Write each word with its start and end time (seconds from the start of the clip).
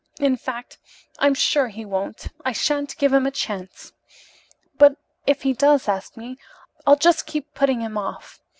In 0.19 0.35
fact, 0.35 0.79
I'm 1.19 1.35
sure 1.35 1.67
he 1.67 1.85
won't. 1.85 2.29
I 2.43 2.53
shan't 2.53 2.97
give 2.97 3.13
him 3.13 3.27
a 3.27 3.29
chance. 3.29 3.93
But 4.79 4.95
if 5.27 5.43
he 5.43 5.53
does 5.53 5.87
ask 5.87 6.17
me 6.17 6.39
I'll 6.87 6.95
just 6.95 7.27
keep 7.27 7.53
putting 7.53 7.81
him 7.81 7.99
off. 7.99 8.39